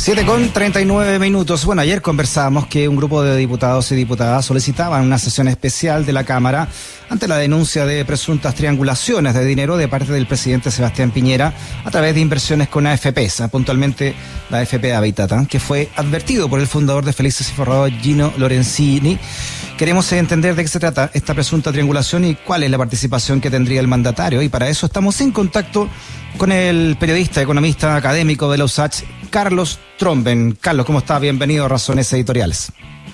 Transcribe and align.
7 0.00 0.24
con 0.24 0.48
39 0.48 1.18
minutos. 1.18 1.66
Bueno, 1.66 1.82
ayer 1.82 2.00
conversábamos 2.00 2.66
que 2.68 2.88
un 2.88 2.96
grupo 2.96 3.22
de 3.22 3.36
diputados 3.36 3.92
y 3.92 3.94
diputadas 3.94 4.46
solicitaban 4.46 5.04
una 5.04 5.18
sesión 5.18 5.46
especial 5.46 6.06
de 6.06 6.14
la 6.14 6.24
Cámara 6.24 6.68
ante 7.10 7.28
la 7.28 7.36
denuncia 7.36 7.84
de 7.84 8.02
presuntas 8.06 8.54
triangulaciones 8.54 9.34
de 9.34 9.44
dinero 9.44 9.76
de 9.76 9.88
parte 9.88 10.10
del 10.10 10.26
presidente 10.26 10.70
Sebastián 10.70 11.10
Piñera 11.10 11.52
a 11.84 11.90
través 11.90 12.14
de 12.14 12.20
inversiones 12.22 12.68
con 12.68 12.86
AFPs, 12.86 13.42
puntualmente 13.52 14.14
la 14.48 14.60
AFP 14.60 14.94
Habitat, 14.94 15.32
¿eh? 15.32 15.46
que 15.46 15.60
fue 15.60 15.90
advertido 15.94 16.48
por 16.48 16.60
el 16.60 16.66
fundador 16.66 17.04
de 17.04 17.12
Felices 17.12 17.50
y 17.50 17.52
Forrado, 17.52 17.86
Gino 18.00 18.32
Lorenzini. 18.38 19.18
Queremos 19.76 20.10
entender 20.12 20.54
de 20.54 20.62
qué 20.62 20.68
se 20.68 20.80
trata 20.80 21.10
esta 21.12 21.34
presunta 21.34 21.72
triangulación 21.72 22.24
y 22.24 22.36
cuál 22.36 22.62
es 22.62 22.70
la 22.70 22.78
participación 22.78 23.38
que 23.38 23.50
tendría 23.50 23.80
el 23.80 23.88
mandatario. 23.88 24.40
Y 24.40 24.48
para 24.48 24.70
eso 24.70 24.86
estamos 24.86 25.20
en 25.20 25.30
contacto 25.30 25.90
con 26.38 26.52
el 26.52 26.96
periodista, 26.98 27.42
economista, 27.42 27.96
académico 27.96 28.50
de 28.50 28.56
la 28.56 28.64
USACH, 28.64 29.02
Carlos 29.30 29.78
Tromben. 29.96 30.58
Carlos, 30.60 30.84
¿cómo 30.84 30.98
estás? 30.98 31.20
Bienvenido 31.20 31.64
a 31.64 31.68
Razones 31.68 32.12
Editoriales. 32.12 32.72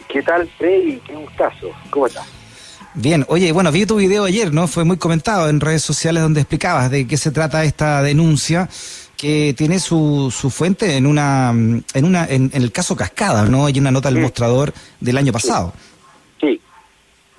¿Qué 0.09 0.23
tal, 0.23 0.49
Freddy? 0.59 0.99
Qué 1.07 1.15
gustazo. 1.15 1.71
¿Cómo 1.91 2.07
estás? 2.07 2.27
Bien, 2.95 3.27
oye, 3.29 3.53
bueno, 3.53 3.71
vi 3.71 3.85
tu 3.85 3.97
video 3.97 4.25
ayer, 4.25 4.53
¿no? 4.53 4.67
Fue 4.67 4.85
muy 4.85 4.97
comentado 4.97 5.51
en 5.51 5.61
redes 5.61 5.83
sociales 5.83 6.23
donde 6.23 6.41
explicabas 6.41 6.91
de 6.91 7.07
qué 7.07 7.19
se 7.19 7.31
trata 7.31 7.65
esta 7.65 8.03
denuncia 8.03 8.71
que 9.19 9.55
tiene 9.57 9.79
su, 9.79 10.35
su 10.35 10.49
fuente 10.49 10.97
en 10.97 11.07
una 11.07 11.51
en 11.51 12.05
una 12.05 12.27
en, 12.27 12.51
el 12.55 12.73
caso 12.73 12.97
Cascada, 12.97 13.45
¿no? 13.45 13.67
Hay 13.67 13.79
una 13.79 13.91
nota 13.91 14.11
del 14.11 14.23
mostrador 14.23 14.73
del 15.01 15.19
año 15.19 15.33
pasado. 15.33 15.75
Sí, 16.41 16.59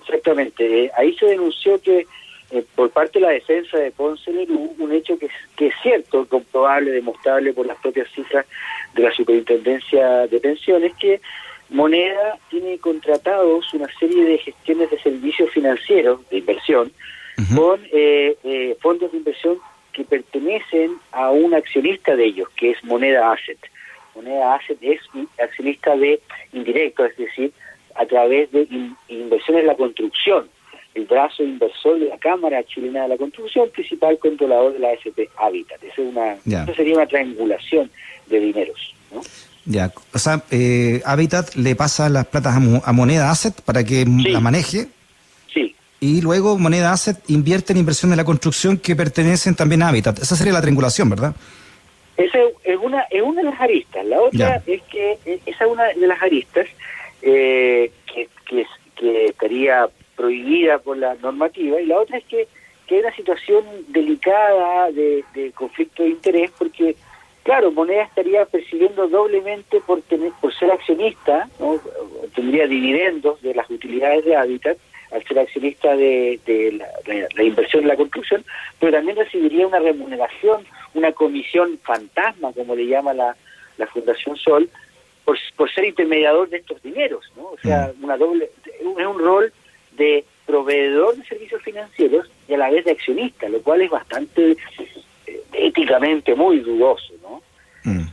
exactamente. 0.02 0.86
Eh, 0.86 0.92
ahí 0.96 1.16
se 1.18 1.26
denunció 1.26 1.82
que 1.82 2.06
eh, 2.52 2.64
por 2.76 2.90
parte 2.92 3.20
de 3.20 3.26
la 3.26 3.32
defensa 3.32 3.78
de 3.78 3.92
Ponce 3.92 4.32
Lerú, 4.32 4.74
un 4.80 4.92
hecho 4.94 5.20
que, 5.20 5.30
que 5.58 5.68
es 5.68 5.76
cierto, 5.82 6.26
comprobable, 6.28 6.92
demostrable 6.92 7.52
por 7.54 7.66
las 7.66 7.78
propias 7.80 8.10
cifras 8.12 8.46
de 8.94 9.04
la 9.04 9.12
Superintendencia 9.12 10.28
de 10.28 10.40
Pensiones, 10.40 10.94
que 10.98 11.20
Moneda 11.70 12.40
tiene 12.50 12.78
contratados 12.78 13.74
una 13.74 13.88
serie 14.00 14.24
de 14.24 14.38
gestiones 14.38 14.90
de 14.90 15.00
servicios 15.00 15.52
financieros, 15.52 16.28
de 16.30 16.38
inversión, 16.38 16.92
con 17.56 17.80
eh, 17.92 18.36
eh, 18.44 18.76
fondos 18.82 19.12
de 19.12 19.18
inversión 19.20 19.60
que 19.92 20.04
pertenecen 20.04 20.98
a 21.12 21.30
un 21.30 21.54
accionista 21.54 22.16
de 22.16 22.26
ellos, 22.26 22.48
que 22.56 22.72
es 22.72 22.84
Moneda 22.84 23.32
Asset. 23.32 23.60
Moneda 24.16 24.56
Asset 24.56 24.78
es 24.82 25.02
accionista 25.40 25.96
de 25.96 26.20
indirecto, 26.54 27.06
es 27.06 27.16
decir, 27.18 27.52
a 27.96 28.06
través 28.06 28.52
de 28.52 28.68
inversiones 29.10 29.62
en 29.62 29.68
la 29.68 29.76
construcción 29.76 30.50
el 30.98 31.06
brazo 31.06 31.44
inversor 31.44 32.00
de 32.00 32.08
la 32.08 32.18
Cámara 32.18 32.64
Chilena 32.64 33.04
de 33.04 33.10
la 33.10 33.18
Construcción, 33.18 33.70
principal 33.70 34.18
controlador 34.18 34.74
de 34.74 34.80
la 34.80 34.90
AFP 34.90 35.30
Habitat. 35.38 35.84
Esa, 35.84 36.02
es 36.02 36.08
una, 36.08 36.76
sería 36.76 36.96
una 36.96 37.06
triangulación 37.06 37.92
de 38.26 38.40
dineros. 38.40 38.96
¿no? 39.12 39.22
Ya, 39.66 39.92
o 40.14 40.18
sea, 40.18 40.42
eh, 40.50 41.02
Habitat 41.06 41.54
le 41.56 41.76
pasa 41.76 42.10
las 42.10 42.26
platas 42.26 42.56
a, 42.56 42.94
Moneda 42.94 43.30
Asset 43.30 43.62
para 43.62 43.84
que 43.84 44.06
la 44.08 44.40
maneje. 44.40 44.88
Sí. 45.54 45.76
Y 46.00 46.22
luego 46.22 46.58
Moneda 46.58 46.92
Asset 46.92 47.18
invierte 47.28 47.74
en 47.74 47.80
inversión 47.80 48.10
de 48.10 48.18
la 48.18 48.26
construcción 48.26 48.78
que 48.78 48.96
pertenecen 48.96 49.56
también 49.56 49.84
a 49.84 49.90
Habitat. 49.90 50.18
Esa 50.20 50.36
sería 50.36 50.54
la 50.54 50.62
triangulación, 50.62 51.10
¿verdad? 51.12 51.36
Esa 52.18 52.40
es 52.64 52.78
una, 52.82 53.02
es 53.12 53.22
una 53.22 53.42
de 53.44 53.52
las 53.52 53.62
aristas. 53.62 54.04
La 54.04 54.20
otra 54.20 54.64
es 54.66 54.82
que 54.84 55.20
eh, 55.26 55.40
esa 55.46 55.66
es 55.66 55.72
una 55.72 55.84
de 55.84 56.08
las 56.08 56.20
aristas 56.24 56.66
eh, 57.22 57.92
que, 58.12 58.30
que, 58.50 58.66
que 58.96 59.26
estaría 59.26 59.88
prohibida 60.28 60.80
por 60.80 60.98
la 60.98 61.16
normativa, 61.16 61.80
y 61.80 61.86
la 61.86 62.02
otra 62.02 62.18
es 62.18 62.26
que, 62.26 62.48
que 62.86 62.96
hay 62.96 63.02
una 63.02 63.16
situación 63.16 63.64
delicada 63.88 64.92
de, 64.92 65.24
conflicto 65.56 66.04
de 66.04 66.10
interés, 66.10 66.52
porque, 66.58 66.98
claro, 67.44 67.72
Moneda 67.72 68.04
estaría 68.04 68.44
percibiendo 68.46 69.08
doblemente 69.08 69.80
por, 69.80 70.02
tener, 70.02 70.34
por 70.42 70.54
ser 70.54 70.70
accionista, 70.70 71.48
¿no? 71.62 71.80
tendría 72.36 72.68
dividendos 72.68 73.42
de 73.42 73.56
las 73.56 73.70
utilidades 73.70 74.26
de 74.26 74.36
hábitat, 74.36 74.78
al 75.14 75.24
ser 75.24 75.40
accionista 75.40 75.96
de, 75.96 76.38
la, 76.78 77.44
inversión 77.44 77.84
en 77.84 77.88
la 77.88 77.96
construcción, 77.96 78.44
pero 78.82 78.92
también 78.92 79.16
recibiría 79.16 79.66
una 79.66 79.80
remuneración, 79.80 80.66
una 80.94 81.14
comisión 81.14 81.80
fantasma, 81.84 82.52
como 82.52 82.76
le 82.76 82.86
llama 82.86 83.14
la, 83.14 83.34
la 83.78 83.88
Fundación 83.88 84.36
Sol, 84.36 84.70
por, 85.24 85.38
por 85.56 85.72
ser 85.72 85.86
intermediador 85.86 86.50
de 86.50 86.58
estos 86.58 86.82
dineros, 86.84 87.24
¿no? 87.38 87.44
O 87.44 87.58
sea, 87.64 87.94
mm. 87.98 88.04
una 88.04 88.18
doble, 88.18 88.50
es 88.66 89.06
un 89.06 89.20
rol 89.20 89.54
de 89.98 90.26
proveedor 90.46 91.18
de 91.18 91.26
servicios 91.26 91.62
financieros 91.62 92.30
y 92.48 92.54
a 92.54 92.58
la 92.58 92.70
vez 92.70 92.86
de 92.86 92.92
accionista, 92.92 93.50
lo 93.50 93.62
cual 93.62 93.82
es 93.82 93.90
bastante 93.90 94.52
eh, 94.52 95.42
éticamente 95.54 96.34
muy 96.36 96.60
dudoso, 96.60 97.14
¿no? 97.22 97.42
Mm. 97.84 98.08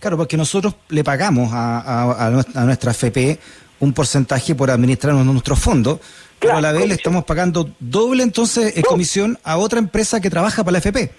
Claro, 0.00 0.16
porque 0.16 0.36
nosotros 0.36 0.74
le 0.90 1.02
pagamos 1.02 1.50
a, 1.52 2.26
a, 2.26 2.64
nuestra 2.64 2.90
FP 2.90 3.38
un 3.80 3.94
porcentaje 3.94 4.54
por 4.54 4.70
administrar 4.70 5.14
nuestros 5.14 5.58
fondos, 5.58 5.98
pero 6.38 6.56
a 6.56 6.60
la 6.60 6.72
vez 6.72 6.86
le 6.88 6.94
estamos 6.94 7.24
pagando 7.24 7.70
doble 7.80 8.22
entonces 8.22 8.76
en 8.76 8.82
comisión 8.82 9.38
a 9.44 9.56
otra 9.56 9.78
empresa 9.78 10.20
que 10.20 10.28
trabaja 10.28 10.62
para 10.62 10.72
la 10.72 10.78
FP. 10.78 11.10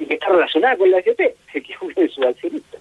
Y 0.00 0.06
que 0.06 0.14
está 0.14 0.28
relacionada 0.28 0.76
con 0.76 0.90
la 0.90 0.98
FP, 0.98 1.34
que 1.52 1.58
es 1.58 1.94
de 1.96 2.08
sus 2.10 2.24
accionistas. 2.24 2.80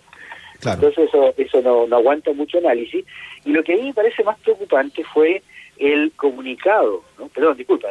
Entonces 0.62 1.08
eso, 1.08 1.34
eso 1.38 1.62
no, 1.62 1.88
no 1.88 1.96
aguanta 1.96 2.34
mucho 2.34 2.58
análisis. 2.58 3.06
Y 3.46 3.52
lo 3.52 3.64
que 3.64 3.74
a 3.74 3.78
mí 3.78 3.84
me 3.84 3.94
parece 3.94 4.24
más 4.24 4.38
preocupante 4.40 5.04
fue 5.06 5.42
el 5.80 6.12
comunicado, 6.16 7.04
¿no? 7.18 7.28
Perdón, 7.30 7.58
disculpa, 7.58 7.88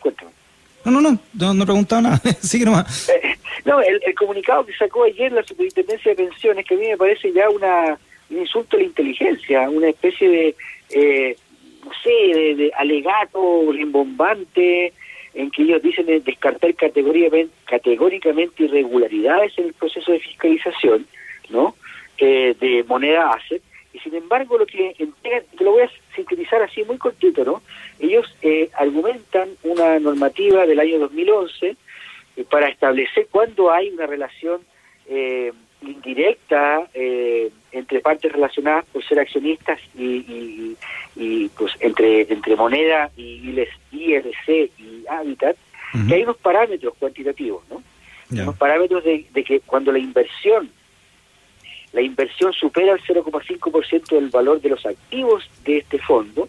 cuéntame. 0.00 0.30
No, 0.84 0.90
no, 0.90 1.00
no, 1.00 1.18
no, 1.34 1.54
no 1.54 1.64
preguntaba 1.64 2.02
nada, 2.02 2.18
sigue 2.40 2.64
nomás. 2.64 3.10
no, 3.64 3.80
el, 3.80 4.00
comunicado 4.14 4.64
que 4.64 4.72
sacó 4.74 5.04
ayer 5.04 5.32
la 5.32 5.42
Superintendencia 5.42 6.10
de 6.10 6.24
Pensiones, 6.24 6.66
que 6.66 6.74
a 6.74 6.78
mí 6.78 6.86
me 6.88 6.96
parece 6.96 7.32
ya 7.32 7.48
una, 7.50 7.98
un 8.30 8.38
insulto 8.38 8.76
a 8.76 8.80
la 8.80 8.86
inteligencia, 8.86 9.68
una 9.68 9.88
especie 9.88 10.28
de, 10.28 10.56
eh, 10.90 11.36
no 11.84 11.90
sé, 12.02 12.54
de, 12.54 12.72
alegato 12.76 13.70
rimbombante, 13.70 14.92
en 15.34 15.50
que 15.50 15.62
ellos 15.62 15.82
dicen 15.82 16.06
descartar 16.24 16.74
categóricamente, 16.74 17.54
categóricamente 17.64 18.64
irregularidades 18.64 19.56
en 19.58 19.66
el 19.66 19.72
proceso 19.72 20.12
de 20.12 20.20
fiscalización, 20.20 21.06
¿no? 21.48 21.74
Eh, 22.18 22.54
de 22.60 22.84
moneda 22.84 23.30
asset, 23.30 23.62
y 23.92 23.98
sin 23.98 24.14
embargo 24.14 24.58
lo 24.58 24.66
que 24.66 24.94
te 25.22 25.64
lo 25.64 25.72
voy 25.72 25.82
a 25.82 25.90
sintetizar 26.14 26.62
así 26.62 26.82
muy 26.84 26.98
cortito, 26.98 27.44
¿no? 27.44 27.62
Ellos 27.98 28.26
eh, 28.42 28.70
argumentan 28.74 29.50
una 29.62 29.98
normativa 29.98 30.66
del 30.66 30.80
año 30.80 30.98
2011 30.98 31.76
eh, 32.36 32.44
para 32.50 32.68
establecer 32.68 33.26
cuándo 33.30 33.70
hay 33.70 33.90
una 33.90 34.06
relación 34.06 34.62
eh, 35.08 35.52
indirecta 35.82 36.88
entre 36.94 38.00
partes 38.00 38.30
relacionadas 38.30 38.84
por 38.86 39.04
ser 39.04 39.18
accionistas 39.18 39.80
y, 39.96 40.76
y, 41.16 41.48
pues 41.58 41.72
entre 41.80 42.22
entre 42.32 42.54
moneda 42.54 43.10
y 43.16 43.50
ILC 43.50 44.70
y 44.78 45.04
Habitat, 45.08 45.56
que 46.08 46.14
hay 46.14 46.22
unos 46.22 46.36
parámetros 46.36 46.94
cuantitativos, 47.00 47.64
¿no? 47.68 47.82
Unos 48.30 48.56
parámetros 48.56 49.02
de, 49.02 49.26
de 49.32 49.42
que 49.42 49.58
cuando 49.60 49.90
la 49.90 49.98
inversión 49.98 50.70
la 51.92 52.02
inversión 52.02 52.52
supera 52.52 52.92
el 52.92 53.00
0,5% 53.02 54.14
del 54.14 54.30
valor 54.30 54.60
de 54.60 54.70
los 54.70 54.84
activos 54.86 55.48
de 55.64 55.78
este 55.78 55.98
fondo 55.98 56.48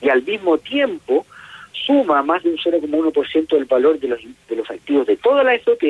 y 0.00 0.08
al 0.08 0.22
mismo 0.22 0.58
tiempo 0.58 1.26
suma 1.72 2.22
más 2.22 2.42
de 2.42 2.50
un 2.50 2.58
0,1% 2.58 3.48
del 3.48 3.64
valor 3.64 3.98
de 3.98 4.08
los, 4.08 4.20
de 4.48 4.56
los 4.56 4.70
activos 4.70 5.06
de 5.06 5.16
toda 5.16 5.44
la 5.44 5.58
SOP, 5.58 5.82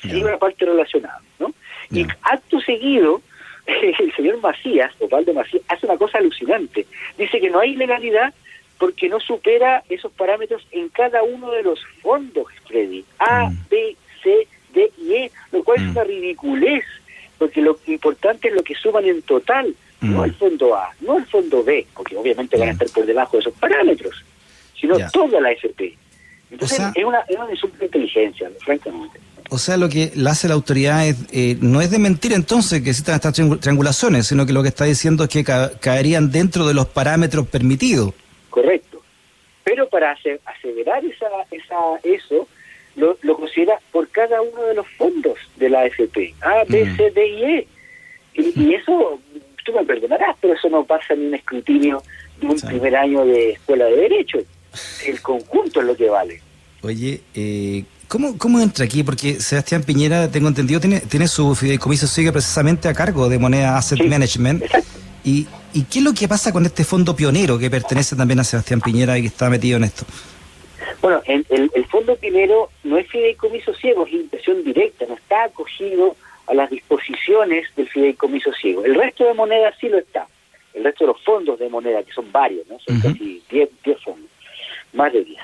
sin 0.00 0.24
una 0.24 0.38
parte 0.38 0.64
relacionada. 0.64 1.20
¿no? 1.38 1.52
Y 1.90 2.06
acto 2.22 2.60
seguido, 2.60 3.22
el 3.66 4.12
señor 4.14 4.40
Macías, 4.40 4.92
Osvaldo 5.00 5.32
Macías, 5.32 5.62
hace 5.68 5.86
una 5.86 5.96
cosa 5.96 6.18
alucinante. 6.18 6.86
Dice 7.16 7.40
que 7.40 7.50
no 7.50 7.60
hay 7.60 7.72
ilegalidad 7.72 8.34
porque 8.78 9.08
no 9.08 9.20
supera 9.20 9.82
esos 9.88 10.10
parámetros 10.12 10.66
en 10.72 10.88
cada 10.88 11.22
uno 11.22 11.50
de 11.52 11.62
los 11.62 11.80
fondos, 12.02 12.46
Freddy. 12.66 13.04
A, 13.18 13.48
mm. 13.48 13.58
B, 13.68 13.96
C, 14.22 14.48
D 14.72 14.90
y 14.98 15.14
E, 15.14 15.30
lo 15.52 15.62
cual 15.62 15.78
es 15.78 15.84
mm. 15.84 15.90
una 15.90 16.04
ridiculez 16.04 16.84
porque 17.40 17.62
lo 17.62 17.78
importante 17.86 18.48
es 18.48 18.54
lo 18.54 18.62
que 18.62 18.74
suman 18.74 19.06
en 19.06 19.22
total, 19.22 19.74
no 20.02 20.20
mm. 20.20 20.24
el 20.24 20.34
fondo 20.34 20.76
A, 20.76 20.90
no 21.00 21.16
el 21.16 21.24
fondo 21.24 21.64
B, 21.64 21.86
porque 21.94 22.14
obviamente 22.14 22.58
van 22.58 22.68
a 22.68 22.72
estar 22.72 22.88
por 22.90 23.06
debajo 23.06 23.38
de 23.38 23.40
esos 23.40 23.54
parámetros, 23.54 24.14
sino 24.78 24.98
toda 25.10 25.40
la 25.40 25.50
FP. 25.52 25.96
Entonces 26.50 26.80
es, 26.94 27.02
una, 27.02 27.20
es 27.20 27.36
una 27.38 27.50
insulta 27.50 27.82
inteligencia, 27.82 28.50
francamente. 28.58 29.18
O 29.48 29.56
sea, 29.56 29.78
lo 29.78 29.88
que 29.88 30.12
la 30.16 30.32
hace 30.32 30.48
la 30.48 30.54
autoridad 30.54 31.06
es, 31.08 31.16
eh, 31.32 31.56
no 31.62 31.80
es 31.80 31.90
de 31.90 31.98
mentir 31.98 32.34
entonces 32.34 32.82
que 32.82 32.90
existan 32.90 33.14
estas 33.14 33.32
triangulaciones, 33.32 34.26
sino 34.26 34.44
que 34.44 34.52
lo 34.52 34.62
que 34.62 34.68
está 34.68 34.84
diciendo 34.84 35.24
es 35.24 35.30
que 35.30 35.42
caerían 35.80 36.30
dentro 36.30 36.68
de 36.68 36.74
los 36.74 36.88
parámetros 36.88 37.48
permitidos. 37.48 38.12
Correcto. 38.50 39.02
Pero 39.64 39.88
para 39.88 40.12
aseverar 40.12 41.02
esa, 41.06 41.26
esa, 41.50 41.76
eso, 42.02 42.46
lo, 43.00 43.18
lo, 43.22 43.36
considera 43.36 43.78
por 43.90 44.08
cada 44.08 44.40
uno 44.40 44.62
de 44.62 44.74
los 44.74 44.86
fondos 44.96 45.38
de 45.56 45.70
la 45.70 45.80
AFP, 45.80 46.34
A, 46.42 46.64
B, 46.68 46.84
mm. 46.84 46.96
C, 46.96 47.10
D 47.10 47.28
y 47.28 47.44
E. 47.44 47.66
Y, 48.34 48.74
eso, 48.74 49.20
tú 49.64 49.72
me 49.72 49.84
perdonarás, 49.84 50.36
pero 50.40 50.54
eso 50.54 50.68
no 50.68 50.84
pasa 50.84 51.14
en 51.14 51.26
un 51.26 51.34
escrutinio 51.34 52.02
de 52.40 52.46
un 52.46 52.60
primer 52.60 52.96
año 52.96 53.24
de 53.24 53.50
escuela 53.52 53.86
de 53.86 53.96
Derecho. 53.96 54.38
El 55.04 55.20
conjunto 55.20 55.80
es 55.80 55.86
lo 55.86 55.96
que 55.96 56.08
vale. 56.08 56.40
Oye, 56.82 57.20
eh, 57.34 57.84
¿Cómo, 58.08 58.36
¿Cómo 58.38 58.60
entra 58.60 58.84
aquí? 58.84 59.02
Porque 59.04 59.40
Sebastián 59.40 59.82
Piñera, 59.84 60.28
tengo 60.28 60.48
entendido, 60.48 60.80
tiene, 60.80 61.00
tiene 61.00 61.28
su 61.28 61.54
fideicomiso 61.54 62.06
sigue 62.06 62.32
precisamente 62.32 62.88
a 62.88 62.94
cargo 62.94 63.28
de 63.28 63.38
Moneda 63.38 63.76
Asset 63.76 64.04
Management. 64.04 64.64
Y, 65.22 65.46
¿Y 65.72 65.82
qué 65.82 66.00
es 66.00 66.04
lo 66.04 66.12
que 66.12 66.26
pasa 66.26 66.50
con 66.52 66.66
este 66.66 66.82
fondo 66.82 67.14
pionero 67.14 67.58
que 67.58 67.70
pertenece 67.70 68.16
también 68.16 68.40
a 68.40 68.44
Sebastián 68.44 68.80
Piñera 68.80 69.16
y 69.16 69.22
que 69.22 69.28
está 69.28 69.48
metido 69.48 69.76
en 69.76 69.84
esto? 69.84 70.04
Bueno, 71.00 71.22
el, 71.26 71.46
el, 71.48 71.84
fondo 71.86 72.14
pionero 72.16 72.68
no 72.84 72.98
es 72.98 73.08
fideicomiso 73.08 73.74
ciego, 73.74 74.06
es 74.06 74.12
inversión 74.12 74.62
directa, 74.62 75.06
no 75.08 75.14
está 75.14 75.44
acogido 75.44 76.14
a 76.46 76.54
las 76.54 76.68
disposiciones 76.68 77.68
del 77.76 77.88
fideicomiso 77.88 78.52
ciego. 78.52 78.84
El 78.84 78.94
resto 78.94 79.24
de 79.24 79.34
moneda 79.34 79.72
sí 79.80 79.88
lo 79.88 79.98
está. 79.98 80.26
El 80.74 80.84
resto 80.84 81.04
de 81.04 81.12
los 81.12 81.22
fondos 81.22 81.58
de 81.58 81.68
moneda, 81.68 82.02
que 82.02 82.12
son 82.12 82.30
varios, 82.30 82.66
¿no? 82.68 82.78
son 82.80 83.00
casi 83.00 83.42
10 83.50 83.70
fondos, 84.04 84.30
más 84.92 85.12
de 85.12 85.24
10, 85.24 85.40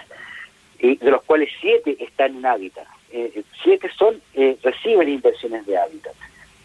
y 0.80 0.96
de 0.96 1.10
los 1.10 1.22
cuales 1.22 1.48
7 1.60 1.96
están 2.00 2.36
en 2.36 2.46
hábitat. 2.46 2.86
Eh, 3.10 3.42
7 3.62 3.88
son 3.98 4.20
eh, 4.34 4.56
reciben 4.62 5.08
inversiones 5.08 5.64
de 5.66 5.78
hábitat. 5.78 6.14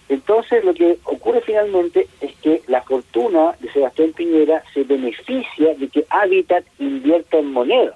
Entonces 0.09 0.63
lo 0.65 0.73
que 0.73 0.97
ocurre 1.05 1.41
finalmente 1.41 2.07
es 2.19 2.35
que 2.41 2.61
la 2.67 2.81
fortuna 2.81 3.55
de 3.61 3.71
Sebastián 3.71 4.11
Piñera 4.11 4.61
se 4.73 4.83
beneficia 4.83 5.73
de 5.75 5.87
que 5.87 6.05
Habitat 6.09 6.65
invierta 6.79 7.39
en 7.39 7.53
moneda. 7.53 7.95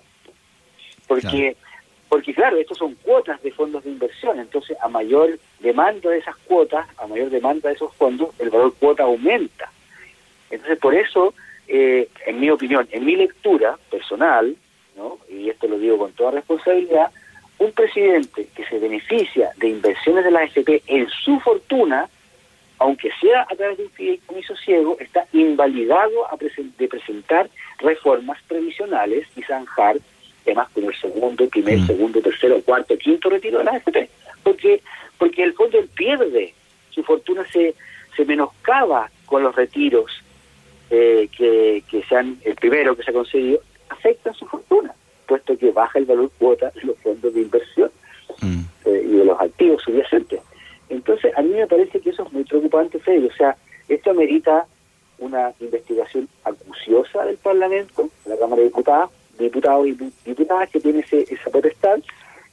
Porque, 1.07 1.27
claro. 1.27 1.55
porque 2.09 2.33
claro, 2.33 2.57
estos 2.57 2.77
son 2.77 2.95
cuotas 2.95 3.41
de 3.41 3.51
fondos 3.51 3.83
de 3.83 3.91
inversión, 3.91 4.39
entonces 4.39 4.77
a 4.81 4.87
mayor 4.87 5.39
demanda 5.59 6.09
de 6.09 6.19
esas 6.19 6.35
cuotas, 6.37 6.87
a 6.97 7.07
mayor 7.07 7.29
demanda 7.29 7.69
de 7.69 7.75
esos 7.75 7.93
fondos, 7.95 8.29
el 8.39 8.49
valor 8.49 8.73
cuota 8.79 9.03
aumenta. 9.03 9.71
Entonces 10.49 10.79
por 10.79 10.95
eso, 10.95 11.33
eh, 11.67 12.09
en 12.25 12.39
mi 12.39 12.49
opinión, 12.49 12.87
en 12.91 13.05
mi 13.05 13.15
lectura 13.15 13.77
personal, 13.89 14.55
¿no? 14.95 15.19
y 15.29 15.49
esto 15.49 15.67
lo 15.67 15.77
digo 15.77 15.97
con 15.97 16.13
toda 16.13 16.31
responsabilidad, 16.31 17.11
un 17.57 17.71
presidente 17.71 18.47
que 18.55 18.65
se 18.65 18.79
beneficia 18.79 19.51
de 19.57 19.69
inversiones 19.69 20.25
de 20.25 20.31
la 20.31 20.41
AFP 20.41 20.83
en 20.87 21.07
su 21.09 21.39
fortuna, 21.39 22.09
aunque 22.79 23.09
sea 23.21 23.43
a 23.49 23.55
través 23.55 23.77
de 23.77 23.85
un 23.85 23.91
fideicomiso 23.91 24.55
ciego, 24.57 24.97
está 24.99 25.25
invalidado 25.31 26.27
a 26.31 26.37
de 26.37 26.87
presentar 26.87 27.49
reformas 27.79 28.41
previsionales 28.47 29.25
y 29.35 29.43
zanjar 29.43 29.97
temas 30.45 30.69
como 30.69 30.89
el 30.89 30.95
segundo, 30.95 31.49
primer, 31.49 31.79
mm. 31.79 31.87
segundo, 31.87 32.21
tercero, 32.21 32.61
cuarto, 32.61 32.97
quinto 32.97 33.29
retiro 33.29 33.57
de 33.57 33.65
la 33.65 33.71
AFP. 33.71 34.09
Porque, 34.43 34.81
porque 35.17 35.43
el 35.43 35.53
fondo 35.53 35.77
él 35.79 35.89
pierde, 35.93 36.53
su 36.91 37.03
fortuna 37.03 37.43
se, 37.51 37.75
se 38.15 38.23
menoscaba 38.23 39.09
con 39.25 39.43
los 39.43 39.53
retiros 39.55 40.11
eh, 40.89 41.27
que, 41.35 41.83
que 41.89 42.03
sean 42.03 42.37
el 42.45 42.55
primero 42.55 42.95
que 42.95 43.03
se 43.03 43.11
ha 43.11 43.13
concedido, 43.13 43.59
afecta 43.89 44.33
su 44.33 44.45
fortuna 44.45 44.93
puesto 45.25 45.57
que 45.57 45.71
baja 45.71 45.99
el 45.99 46.05
valor 46.05 46.31
cuota 46.37 46.71
de 46.71 46.81
los 46.83 46.97
fondos 46.99 47.33
de 47.33 47.41
inversión 47.41 47.91
mm. 48.41 48.61
eh, 48.85 49.03
y 49.05 49.17
de 49.17 49.25
los 49.25 49.39
activos 49.39 49.81
subyacentes. 49.83 50.41
Entonces, 50.89 51.33
a 51.35 51.41
mí 51.41 51.49
me 51.49 51.67
parece 51.67 51.99
que 51.99 52.11
eso 52.11 52.23
es 52.23 52.33
muy 52.33 52.43
preocupante, 52.43 52.99
Fede. 52.99 53.27
O 53.27 53.35
sea, 53.35 53.55
esto 53.89 54.11
amerita 54.11 54.65
una 55.17 55.53
investigación 55.59 56.27
acuciosa 56.43 57.25
del 57.25 57.37
Parlamento, 57.37 58.09
de 58.23 58.31
la 58.31 58.37
Cámara 58.37 58.61
de 58.61 58.67
Diputados, 58.67 59.09
diputados 59.37 59.87
y 59.87 59.97
diputadas 60.25 60.69
que 60.69 60.79
tiene 60.79 60.99
ese, 60.99 61.25
esa 61.29 61.49
potestad, 61.49 61.99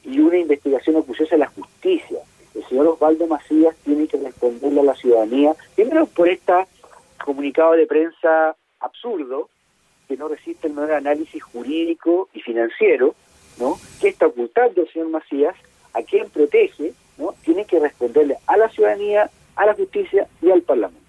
y 0.05 0.19
una 0.19 0.38
investigación 0.38 0.96
acuciosa 0.96 1.37
de 1.37 1.40
la 1.40 1.46
justicia. 1.46 2.19
El 2.55 2.64
señor 2.67 2.88
Osvaldo 2.88 3.26
Macías 3.26 3.75
tiene 3.84 4.06
que 4.06 4.19
responderle 4.19 4.81
a 4.81 4.84
la 4.84 4.94
ciudadanía, 4.96 5.55
primero 5.75 6.06
por 6.06 6.29
este 6.29 6.52
comunicado 7.25 7.73
de 7.73 7.87
prensa 7.87 8.56
absurdo, 8.81 9.49
que 10.08 10.17
no 10.17 10.29
resiste 10.29 10.67
el 10.67 10.75
menor 10.75 10.93
análisis 10.93 11.43
jurídico 11.43 12.29
y 12.34 12.40
financiero, 12.40 13.14
¿no? 13.58 13.79
¿Qué 14.00 14.08
está 14.08 14.26
ocultando 14.26 14.82
el 14.82 14.93
señor 14.93 15.08
Macías? 15.08 15.55
¿A 15.94 16.02
quién 16.02 16.29
protege? 16.31 16.93
¿no? 17.19 17.34
Tiene 17.44 17.64
que 17.64 17.79
responderle 17.79 18.37
a 18.46 18.56
la 18.56 18.69
ciudadanía, 18.69 19.31
a 19.56 19.67
la 19.67 19.75
justicia 19.75 20.26
y 20.40 20.50
al 20.50 20.62
Parlamento. 20.62 21.00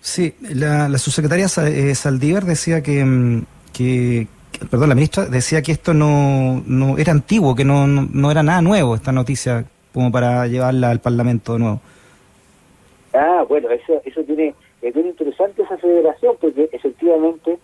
Sí, 0.00 0.34
la, 0.40 0.88
la 0.88 0.98
subsecretaria 0.98 1.46
eh, 1.46 1.94
Saldívar 1.94 2.44
decía 2.44 2.82
que, 2.82 3.04
mm, 3.04 3.46
que, 3.72 4.26
perdón, 4.70 4.88
la 4.88 4.94
ministra 4.94 5.26
decía 5.26 5.62
que 5.62 5.72
esto 5.72 5.94
no, 5.94 6.62
no 6.66 6.98
era 6.98 7.12
antiguo, 7.12 7.54
que 7.54 7.64
no, 7.64 7.86
no, 7.86 8.30
era 8.30 8.42
nada 8.42 8.62
nuevo 8.62 8.94
esta 8.94 9.12
noticia 9.12 9.64
como 9.92 10.10
para 10.12 10.46
llevarla 10.46 10.90
al 10.90 11.00
Parlamento 11.00 11.54
de 11.54 11.58
nuevo. 11.58 11.80
Ah, 13.14 13.44
bueno, 13.48 13.70
eso, 13.70 14.00
eso 14.04 14.22
tiene, 14.24 14.54
es 14.82 14.94
muy 14.94 15.06
interesante 15.06 15.62
esa 15.62 15.78
federación 15.78 16.36
porque 16.40 16.68
efectivamente 16.72 17.58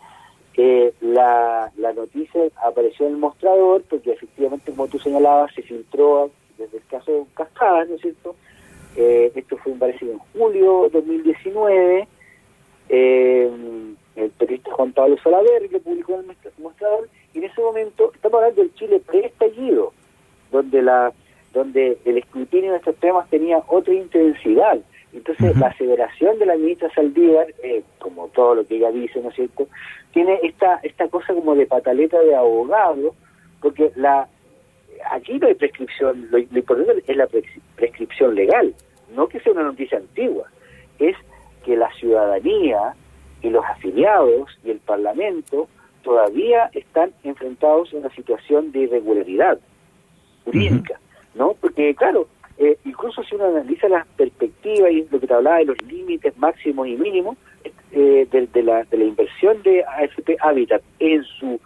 eh, 0.56 0.93
la, 1.00 1.71
la 1.77 1.93
noticia 1.93 2.43
apareció 2.65 3.06
en 3.06 3.12
el 3.12 3.19
mostrador 3.19 3.83
porque 3.88 4.12
efectivamente, 4.12 4.71
como 4.71 4.88
tú 4.88 4.99
señalabas, 4.99 5.53
se 5.55 5.62
filtró 5.62 6.31
desde 6.59 6.79
el 6.79 6.85
caso 6.87 7.27
Cascada, 7.35 7.85
¿no 7.85 7.95
es 7.95 8.00
cierto? 8.00 8.35
Eh, 8.97 9.33
esto 9.35 9.56
fue, 9.59 9.73
parecido 9.73 10.12
en 10.12 10.19
julio 10.19 10.85
de 10.85 11.00
2019. 11.00 12.09
Eh, 12.88 13.50
el 14.17 14.31
periodista 14.31 14.73
Juan 14.73 14.93
Pablo 14.93 15.17
Salaver 15.23 15.70
lo 15.70 15.81
publicó 15.81 16.14
en 16.20 16.31
el 16.31 16.37
mostrador 16.59 17.09
y 17.35 17.38
en 17.38 17.44
ese 17.44 17.61
momento 17.61 18.12
estamos 18.14 18.38
hablando 18.38 18.62
del 18.62 18.75
Chile 18.75 19.00
preestallido, 19.06 19.93
donde 20.50 20.82
la 20.82 21.12
donde 21.53 21.99
el 22.06 22.17
escrutinio 22.17 22.73
de 22.73 22.79
estos 22.79 22.97
temas 22.97 23.29
tenía 23.29 23.62
otra 23.69 23.93
intensidad. 23.93 24.79
Entonces, 25.12 25.55
la 25.59 25.67
aseveración 25.67 26.38
de 26.38 26.47
la 26.47 26.56
ministra 26.56 26.88
Saldívar, 26.94 27.47
eh, 27.62 27.82
como 27.99 28.29
todo 28.29 28.55
lo 28.55 28.67
que 28.67 28.76
ella 28.76 28.91
dice, 28.91 29.20
¿no 29.20 29.29
es 29.29 29.35
cierto?, 29.35 29.69
tiene 30.14 30.41
esta 30.43 30.81
esta 30.82 31.09
cosa 31.09 31.35
como 31.35 31.55
de 31.55 31.67
pataleta 31.67 32.19
de 32.20 32.35
abogado, 32.35 33.14
porque 33.61 33.93
la 33.97 34.29
aquí 35.11 35.38
no 35.38 35.49
hay 35.49 35.55
prescripción, 35.55 36.29
lo, 36.31 36.38
importante 36.38 37.03
es 37.06 37.17
la 37.17 37.29
prescripción 37.76 38.35
legal, 38.35 38.75
no 39.14 39.29
que 39.29 39.41
sea 39.41 39.53
una 39.53 39.64
noticia 39.64 39.99
antigua, 39.99 40.49
es 40.99 41.17
que 41.64 41.76
la 41.76 41.93
ciudadanía 41.94 42.94
y 43.43 43.50
los 43.50 43.65
afiliados 43.65 44.50
y 44.65 44.71
el 44.71 44.79
Parlamento 44.79 45.69
todavía 46.03 46.71
están 46.73 47.12
enfrentados 47.25 47.93
a 47.93 47.97
una 47.97 48.11
situación 48.11 48.73
de 48.73 48.81
irregularidad 48.81 49.59
jurídica, 50.44 50.99
¿no? 51.35 51.55
Porque, 51.61 51.94
claro, 51.94 52.29
eh, 52.59 52.79
incluso 52.85 53.23
si 53.25 53.35
uno 53.35 53.47
analiza 53.47 53.89
la 53.89 54.06
perspectiva 54.17 54.91
y 54.91 55.06
lo 55.11 55.21
que 55.21 55.27
te 55.27 55.35
hablaba 55.35 55.59
de 55.59 55.67
los 55.67 55.83
límites 55.83 56.37
máximos 56.37 56.89
y 56.89 56.97
mínimos 56.97 57.37
eh, 57.93 58.27
de, 58.31 58.62
la, 58.62 58.85
de 58.85 58.97
la 58.97 59.05
inversión 59.05 59.62
de 59.62 59.85
AFP 59.85 60.37
Habitat 60.41 60.83
en 60.99 61.25
su 61.25 61.61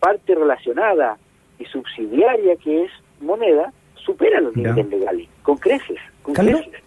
parte 0.00 0.34
relacionada 0.34 1.18
y 1.58 1.64
subsidiaria 1.66 2.56
que 2.56 2.84
es 2.84 2.90
moneda, 3.20 3.72
supera 3.94 4.40
los 4.40 4.56
límites 4.56 4.88
legales, 4.88 5.28
con 5.42 5.56
creces, 5.58 5.98
con 6.22 6.34
creces. 6.34 6.82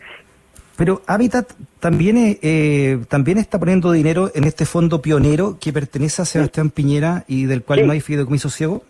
Pero 0.78 1.02
Habitat 1.08 1.54
también, 1.80 2.38
eh, 2.42 3.00
también 3.08 3.38
está 3.38 3.60
poniendo 3.60 3.92
dinero 3.92 4.32
en 4.36 4.44
este 4.44 4.66
fondo 4.66 5.02
pionero 5.02 5.58
que 5.60 5.72
pertenece 5.72 6.22
a 6.22 6.26
Sebastián 6.26 6.70
Piñera 6.70 7.24
y 7.28 7.46
del 7.46 7.64
cual 7.64 7.88
no 7.88 7.94
hay 7.94 8.02
fideicomiso 8.02 8.50
ciego. 8.50 8.84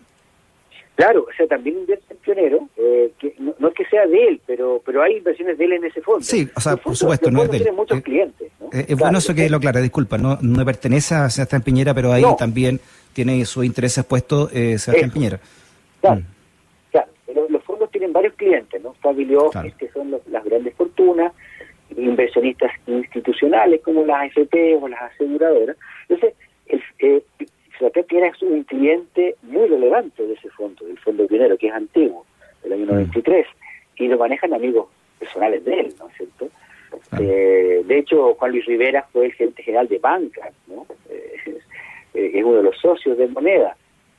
Claro, 0.96 1.25
o 1.30 1.36
sea, 1.36 1.46
también 1.48 1.80
invierte 1.80 2.06
en 2.13 2.18
Pionero, 2.20 2.70
eh, 2.77 3.12
que 3.20 3.36
no, 3.38 3.68
es 3.68 3.74
que 3.74 3.86
sea 3.86 4.08
de 4.08 4.27
él, 4.30 4.42
pero 4.48 4.82
pero 4.86 5.04
hay 5.04 5.18
inversiones 5.18 5.58
de 5.58 5.65
él 5.65 5.74
en 5.74 5.84
ese 5.84 6.01
fondo. 6.01 6.22
Sí, 6.22 6.48
o 6.56 6.62
sea, 6.62 6.77
por 6.77 6.96
supuesto, 6.96 7.30
no 7.30 7.44
es 7.44 7.51
de 7.51 7.58
él. 7.58 7.63
Tiene 7.63 7.77
muchos 7.77 7.98
eh, 7.98 8.01
clientes. 8.01 8.51
Eh, 8.72 8.86
es 8.88 8.98
bueno 8.98 9.18
eso 9.18 9.36
que 9.36 9.50
lo 9.50 9.60
claro, 9.60 9.82
disculpa, 9.82 10.18
no, 10.18 10.38
no 10.42 10.65
pertenece 10.65 11.13
a 11.13 11.30
Sebastián 11.30 11.63
Piñera, 11.63 11.94
pero 11.94 12.13
ahí 12.13 12.24
también 12.39 12.80
tiene 13.12 13.44
sus 13.46 13.65
intereses 13.65 14.06
puestos 14.06 14.50
eh, 14.54 14.80
Sebastián 14.80 15.12
Piñera. 15.12 15.39
Claro, 16.00 16.22
mm. 16.22 16.25
claro, 16.92 17.08
pero 17.25 17.50
los 17.50 17.63
fondos 17.65 17.92
tienen 17.92 18.13
varios 18.13 18.34
clientes, 18.36 18.82
¿no? 18.82 18.94
Family 19.01 19.36
que 19.77 19.89
son 19.92 20.12
las 20.12 20.44
grandes 20.46 20.74
fortunas, 20.75 21.34
inversionistas 21.98 22.72
institucionales 22.88 23.82
como 23.82 24.06
las 24.06 24.24
AFP 24.24 24.75
o 24.82 24.88
las 24.88 25.02
aseguradoras. 25.14 25.78
Entonces, 26.08 26.36
el, 26.68 26.82
eh, 27.00 27.24
tiene 28.08 28.32
un 28.42 28.64
cliente 28.64 29.36
muy 29.44 29.68
relevante 29.68 30.25
de 30.25 30.34
ese 30.34 30.50
fondo, 30.50 30.86
del 30.86 30.98
fondo 31.00 31.28
pionero, 31.28 31.58
que 31.58 31.68
es 31.68 31.74
antiguo, 31.74 32.25
del 32.64 32.74
año 32.74 32.86
93, 32.86 33.46
mm. 33.46 34.04
y 34.04 34.08
lo 34.08 34.18
manejan 34.18 34.54
amigos 34.54 34.88
personales 35.20 35.64
de 35.66 35.80
él, 35.80 35.94
¿no 36.00 36.08
es 36.10 36.18
cierto? 36.18 36.50
Eh, 37.20 37.82
de 37.86 37.98
hecho, 37.98 38.36
Juan 38.36 38.52
Luis 38.52 38.66
Rivera 38.66 39.06
fue 39.12 39.25
el 39.25 39.34
gerente 39.34 39.64
general 39.64 39.88
de 39.88 40.00
banca, 40.00 40.52
¿no? 40.68 40.86
Eh, 41.10 41.60
es 42.14 42.44
uno 42.44 42.58
de 42.58 42.64
los 42.64 42.78
socios 42.78 43.18
de 43.18 43.28
Moneda. 43.28 43.75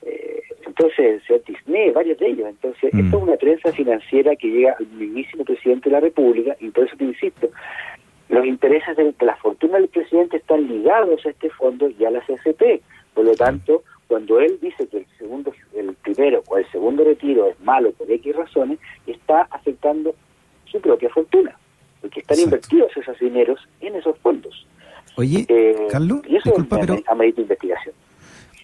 Eh, 0.06 0.40
entonces, 0.64 1.22
se 1.26 1.38
Disney, 1.40 1.90
varios 1.90 2.18
de 2.18 2.28
ellos. 2.28 2.48
Entonces, 2.48 2.94
mm. 2.94 3.00
esto 3.00 3.16
es 3.16 3.22
una 3.22 3.36
trenza 3.36 3.72
financiera 3.72 4.36
que 4.36 4.48
llega 4.48 4.76
al 4.78 4.86
mismísimo 4.86 5.44
presidente 5.44 5.90
de 5.90 5.94
la 5.94 6.00
República, 6.00 6.56
y 6.60 6.70
por 6.70 6.86
eso 6.86 6.96
te 6.96 7.04
insisto, 7.04 7.50
los 8.28 8.46
intereses 8.46 8.96
de, 8.96 9.14
la 9.20 9.36
fortuna 9.36 9.78
del 9.78 9.88
presidente 9.88 10.38
están 10.38 10.66
ligados 10.68 11.24
a 11.26 11.30
este 11.30 11.50
fondo 11.50 11.88
y 11.88 12.04
a 12.04 12.10
la 12.10 12.20
CCP. 12.20 12.82
Por 13.14 13.24
lo 13.24 13.34
tanto, 13.34 13.82
cuando 14.08 14.40
él 14.40 14.58
dice 14.60 14.86
que 14.88 14.98
el 14.98 15.06
segundo, 15.18 15.52
el 15.74 15.94
primero 15.94 16.42
o 16.48 16.58
el 16.58 16.70
segundo 16.70 17.04
retiro 17.04 17.48
es 17.48 17.58
malo 17.60 17.92
por 17.92 18.10
X 18.10 18.36
razones, 18.36 18.78
está 19.06 19.42
afectando 19.50 20.14
su 20.66 20.80
propia 20.80 21.08
fortuna, 21.10 21.56
porque 22.00 22.20
están 22.20 22.38
invertidos 22.38 22.96
esos 22.96 23.18
dineros 23.18 23.60
en 23.80 23.96
esos 23.96 24.16
fondos. 24.18 24.66
Oye, 25.16 25.46
eh, 25.48 25.86
Carlos, 25.90 26.20
y 26.28 26.36
eso 26.36 26.50
disculpa, 26.50 26.78
pero 26.80 26.96
investigación. 27.24 27.94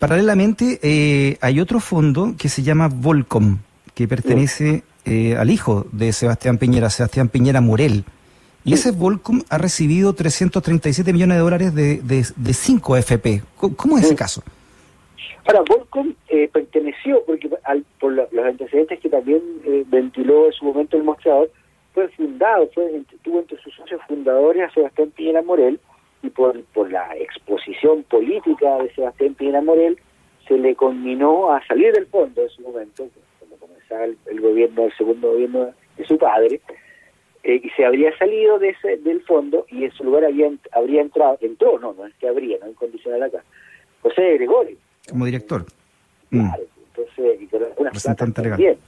Paralelamente, 0.03 0.81
eh, 0.83 1.39
hay 1.41 1.61
otro 1.61 1.79
fondo 1.79 2.35
que 2.37 2.49
se 2.49 2.65
llama 2.65 2.89
Volcom, 2.93 3.59
que 3.95 4.09
pertenece 4.09 4.83
eh, 5.05 5.37
al 5.37 5.49
hijo 5.49 5.87
de 5.93 6.13
Sebastián 6.13 6.59
Piñera, 6.59 6.91
Sebastián 6.91 7.29
Piñera 7.29 7.61
Morel. 7.61 8.03
Y 8.65 8.75
ese 8.75 8.91
Volcom 8.91 9.43
ha 9.49 9.59
recibido 9.59 10.13
337 10.13 11.13
millones 11.13 11.37
de 11.37 11.41
dólares 11.41 11.73
de, 11.77 11.99
de, 12.03 12.53
cinco 12.53 12.97
FP. 12.97 13.43
¿Cómo, 13.57 13.97
es 13.97 14.07
ese 14.07 14.17
caso? 14.17 14.43
Ahora, 15.47 15.63
Volcom 15.69 16.13
eh, 16.29 16.51
perteneció, 16.53 17.23
porque 17.25 17.49
por 18.01 18.13
los 18.13 18.45
antecedentes 18.45 18.99
que 18.99 19.09
también 19.09 19.41
eh, 19.65 19.85
ventiló 19.87 20.47
en 20.47 20.53
su 20.53 20.65
momento 20.65 20.97
el 20.97 21.05
mostrador, 21.05 21.49
fue 21.95 22.09
fundado, 22.09 22.69
fue, 22.75 22.91
tuvo 23.23 23.39
entre 23.39 23.57
sus 23.63 23.73
socios 23.77 24.01
fundadores 24.09 24.69
a 24.69 24.75
Sebastián 24.75 25.13
Piñera 25.15 25.43
Morel, 25.43 25.79
y 26.23 26.31
por, 26.31 26.63
por 26.67 26.91
la 26.91 27.17
exposición 27.17 28.05
política 28.05 28.79
de 28.79 28.95
Sebastián 28.95 29.35
Piñera 29.35 29.61
Morel, 29.61 29.99
se 30.47 30.57
le 30.57 30.75
conminó 30.75 31.53
a 31.53 31.65
salir 31.67 31.93
del 31.93 32.07
fondo 32.07 32.43
en 32.43 32.49
su 32.51 32.63
momento, 32.63 33.09
cuando 33.39 33.57
comenzaba 33.57 34.05
el, 34.05 34.41
gobierno, 34.41 34.85
el 34.85 34.97
segundo 34.97 35.33
gobierno 35.33 35.73
de 35.97 36.05
su 36.07 36.19
padre, 36.19 36.61
eh, 37.45 37.61
y 37.63 37.71
se 37.71 37.85
habría 37.85 38.17
salido 38.19 38.59
de 38.59 38.71
ese, 38.71 38.99
del 38.99 39.23
fondo 39.23 39.67
y 39.69 39.85
en 39.85 39.93
su 39.93 40.05
lugar 40.05 40.25
había, 40.25 40.51
habría 40.73 41.03
entrado, 41.03 41.39
entró, 41.41 41.79
no, 41.79 41.93
no 41.93 42.07
es 42.07 42.15
que 42.15 42.29
habría, 42.29 42.59
no 42.61 42.69
incondicional 42.69 43.23
acá, 43.25 43.43
José 44.01 44.35
Gregorio. 44.35 44.77
Como 45.09 45.27
director. 45.27 45.65
Claro, 46.31 46.63
entonces, 46.87 47.43
y 47.43 47.47
con 47.47 47.61
Representante 47.61 48.43
legal. 48.43 48.79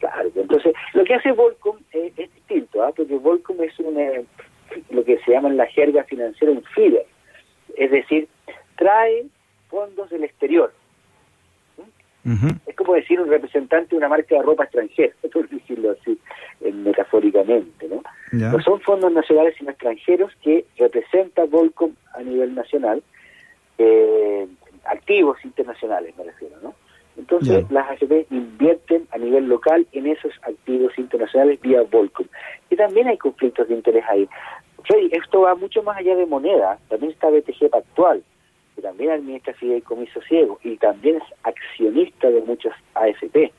Claro, 0.00 0.30
entonces 0.34 0.74
lo 0.92 1.04
que 1.04 1.14
hace 1.14 1.32
Volcom 1.32 1.76
es, 1.92 2.14
distinto, 2.16 2.82
¿ah? 2.82 2.92
porque 2.94 3.16
Volcom 3.16 3.62
es 3.62 3.78
un, 3.78 3.98
eh, 3.98 4.24
lo 4.90 5.04
que 5.04 5.18
se 5.20 5.32
llama 5.32 5.48
en 5.48 5.56
la 5.56 5.66
jerga 5.66 6.04
financiera 6.04 6.52
un 6.52 6.62
feeder, 6.62 7.06
es 7.76 7.90
decir, 7.90 8.28
trae 8.76 9.26
fondos 9.68 10.10
del 10.10 10.24
exterior. 10.24 10.72
Es 12.66 12.74
como 12.74 12.94
decir 12.94 13.20
un 13.20 13.28
representante 13.28 13.90
de 13.90 13.96
una 13.98 14.08
marca 14.08 14.34
de 14.34 14.42
ropa 14.42 14.64
extranjera, 14.64 15.12
por 15.32 15.48
decirlo 15.48 15.90
así, 15.90 16.18
metafóricamente. 16.72 17.86
¿no? 17.86 18.02
No 18.32 18.62
son 18.62 18.80
fondos 18.80 19.12
nacionales 19.12 19.54
sino 19.58 19.70
extranjeros 19.70 20.32
que 20.42 20.64
representa 20.78 21.44
Volcom 21.44 21.92
a 22.14 22.22
nivel 22.22 22.54
nacional, 22.54 23.02
eh, 23.76 24.46
activos 24.86 25.36
internacionales 25.44 26.16
me 26.16 26.24
refiero. 26.24 26.56
¿no? 26.62 26.74
Entonces 27.16 27.70
las 27.70 27.90
AFP 27.90 28.26
invierten 28.30 29.06
a 29.12 29.18
nivel 29.18 29.46
local 29.46 29.86
en 29.92 30.06
esos 30.06 30.32
activos 30.42 30.98
internacionales 30.98 31.60
vía 31.60 31.82
Volcom. 31.82 32.26
Y 32.70 32.76
también 32.76 33.08
hay 33.08 33.18
conflictos 33.18 33.68
de 33.68 33.74
interés 33.74 34.04
ahí. 34.08 34.28
Freddy, 34.84 35.08
esto 35.12 35.42
va 35.42 35.54
mucho 35.54 35.82
más 35.82 35.96
allá 35.96 36.16
de 36.16 36.26
moneda, 36.26 36.78
también 36.88 37.12
está 37.12 37.30
BTG 37.30 37.70
Pactual 37.70 38.22
que 38.74 38.82
también 38.82 39.10
administra 39.10 39.54
Fideicomiso 39.54 40.20
Ciego 40.22 40.58
y 40.62 40.76
también 40.76 41.16
es 41.16 41.22
accionista 41.42 42.28
de 42.28 42.40
muchas 42.42 42.74
AFP, 42.94 43.52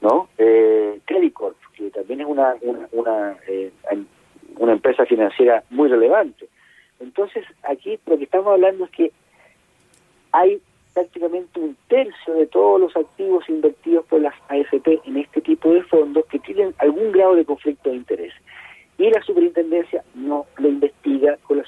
¿no? 0.00 0.28
Eh, 0.38 1.00
Corp, 1.32 1.56
que 1.74 1.90
también 1.90 2.20
es 2.20 2.26
una 2.26 2.54
una 2.60 2.88
una, 2.92 3.36
eh, 3.48 3.72
una 4.58 4.72
empresa 4.72 5.06
financiera 5.06 5.64
muy 5.70 5.88
relevante. 5.88 6.48
Entonces, 6.98 7.44
aquí 7.62 7.98
lo 8.06 8.18
que 8.18 8.24
estamos 8.24 8.52
hablando 8.52 8.84
es 8.84 8.90
que 8.90 9.12
hay 10.32 10.60
prácticamente 10.92 11.60
un 11.60 11.76
tercio 11.88 12.34
de 12.34 12.46
todos 12.46 12.80
los 12.80 12.96
activos 12.96 13.48
invertidos 13.48 14.04
por 14.06 14.20
las 14.20 14.34
AFP 14.48 15.00
en 15.04 15.16
este 15.16 15.40
tipo 15.40 15.72
de 15.72 15.82
fondos 15.84 16.26
que 16.26 16.38
tienen 16.40 16.74
algún 16.78 17.12
grado 17.12 17.36
de 17.36 17.44
conflicto 17.44 17.90
de 17.90 17.96
interés. 17.96 18.34
Y 19.00 19.08
la 19.08 19.22
superintendencia 19.22 20.04
no 20.14 20.44
lo 20.58 20.68
investiga 20.68 21.38
con 21.44 21.56
la, 21.56 21.64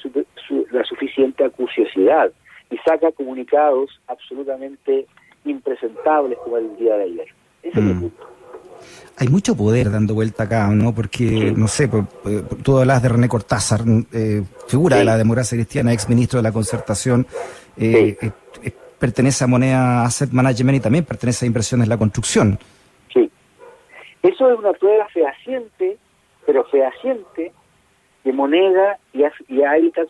la 0.71 0.83
suficiente 0.83 1.43
acuciosidad 1.43 2.31
y 2.69 2.77
saca 2.77 3.11
comunicados 3.11 3.89
absolutamente 4.07 5.07
impresentables 5.43 6.37
como 6.43 6.59
el 6.59 6.77
día 6.77 6.95
de 6.95 7.03
ayer. 7.05 7.27
Ese 7.63 7.79
es 7.79 7.85
el 7.85 7.95
mm. 7.95 7.99
punto. 8.01 8.27
Hay 9.17 9.29
mucho 9.29 9.57
poder 9.57 9.89
dando 9.89 10.13
vuelta 10.13 10.43
acá, 10.43 10.67
¿no? 10.67 10.93
Porque, 10.93 11.51
no 11.57 11.67
sé, 11.67 11.87
por, 11.87 12.05
tú 12.63 12.77
hablas 12.77 13.01
de 13.01 13.09
René 13.09 13.27
Cortázar, 13.27 13.81
eh, 14.11 14.43
figura 14.67 14.97
de 14.97 15.05
la 15.05 15.17
democracia 15.17 15.57
cristiana, 15.57 15.91
ex 15.91 16.07
ministro 16.07 16.37
de 16.37 16.43
la 16.43 16.51
concertación, 16.51 17.25
eh, 17.77 18.15
eh, 18.21 18.71
pertenece 18.99 19.43
a 19.43 19.47
Moneda 19.47 20.05
Asset 20.05 20.31
Management 20.31 20.77
y 20.77 20.81
también 20.81 21.03
pertenece 21.03 21.45
a 21.45 21.47
Inversiones 21.47 21.87
la 21.87 21.97
Construcción. 21.97 22.59
Sí. 23.11 23.31
Eso 24.21 24.51
es 24.51 24.59
una 24.59 24.73
prueba 24.73 25.07
fehaciente, 25.09 25.97
pero 26.45 26.63
fehaciente, 26.65 27.51
de 28.23 28.31
Moneda 28.31 28.99
y, 29.11 29.23
y 29.49 29.61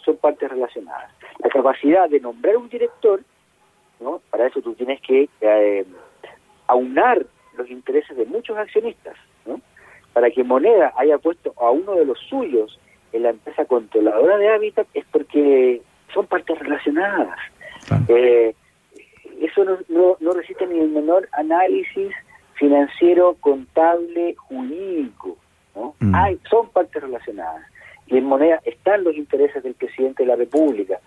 son 0.03 0.17
partes 0.17 0.49
relacionadas 0.49 1.11
la 1.43 1.49
capacidad 1.49 2.09
de 2.09 2.19
nombrar 2.19 2.57
un 2.57 2.69
director, 2.69 3.21
¿no? 3.99 4.21
Para 4.29 4.47
eso 4.47 4.61
tú 4.61 4.73
tienes 4.73 5.01
que 5.01 5.29
eh, 5.41 5.85
aunar 6.67 7.25
los 7.57 7.69
intereses 7.69 8.15
de 8.15 8.25
muchos 8.25 8.57
accionistas, 8.57 9.15
¿no? 9.45 9.59
Para 10.13 10.29
que 10.31 10.43
Moneda 10.43 10.93
haya 10.97 11.17
puesto 11.17 11.53
a 11.57 11.69
uno 11.71 11.95
de 11.95 12.05
los 12.05 12.19
suyos 12.29 12.79
en 13.11 13.23
la 13.23 13.29
empresa 13.29 13.65
controladora 13.65 14.37
de 14.37 14.49
Hábitat 14.49 14.87
es 14.93 15.05
porque 15.11 15.81
son 16.13 16.27
partes 16.27 16.57
relacionadas. 16.59 17.39
Eh, 18.07 18.55
eso 19.41 19.65
no, 19.65 19.77
no, 19.89 20.17
no 20.19 20.31
resiste 20.31 20.65
ni 20.67 20.79
el 20.79 20.89
menor 20.89 21.27
análisis 21.33 22.13
financiero, 22.53 23.35
contable, 23.41 24.35
jurídico. 24.35 25.37
¿No? 25.75 25.95
Mm. 25.99 26.15
Hay, 26.15 26.39
son 26.49 26.69
partes 26.69 27.01
relacionadas. 27.01 27.65
Y 28.07 28.17
en 28.17 28.25
moneda 28.25 28.61
están 28.65 29.03
los 29.03 29.15
intereses 29.15 29.63
del 29.63 29.75
presidente 29.75 30.23
de 30.23 30.27
la 30.27 30.35
República, 30.35 30.99